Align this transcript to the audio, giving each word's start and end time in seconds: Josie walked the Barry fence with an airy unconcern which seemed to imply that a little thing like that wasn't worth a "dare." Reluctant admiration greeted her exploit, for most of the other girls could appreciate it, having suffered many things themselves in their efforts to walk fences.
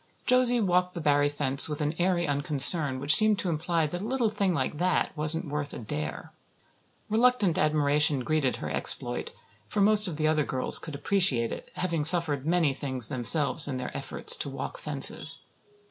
Josie 0.25 0.59
walked 0.59 0.95
the 0.95 0.99
Barry 0.99 1.29
fence 1.29 1.69
with 1.69 1.79
an 1.79 1.93
airy 1.99 2.25
unconcern 2.25 2.99
which 2.99 3.13
seemed 3.13 3.37
to 3.37 3.49
imply 3.49 3.85
that 3.85 4.01
a 4.01 4.03
little 4.03 4.31
thing 4.31 4.51
like 4.51 4.79
that 4.79 5.15
wasn't 5.15 5.47
worth 5.47 5.75
a 5.75 5.77
"dare." 5.77 6.33
Reluctant 7.07 7.55
admiration 7.59 8.21
greeted 8.21 8.55
her 8.55 8.71
exploit, 8.71 9.29
for 9.67 9.79
most 9.79 10.07
of 10.07 10.17
the 10.17 10.27
other 10.27 10.43
girls 10.43 10.79
could 10.79 10.95
appreciate 10.95 11.51
it, 11.51 11.69
having 11.75 12.03
suffered 12.03 12.47
many 12.47 12.73
things 12.73 13.09
themselves 13.09 13.67
in 13.67 13.77
their 13.77 13.95
efforts 13.95 14.35
to 14.37 14.49
walk 14.49 14.79
fences. 14.79 15.43